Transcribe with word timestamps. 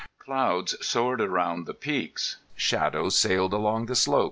Clouds 0.17 0.75
soared 0.83 1.21
around 1.21 1.67
the 1.67 1.75
peaks. 1.75 2.37
Shadows 2.55 3.15
sailed 3.15 3.53
along 3.53 3.85
the 3.85 3.95
slopes. 3.95 4.19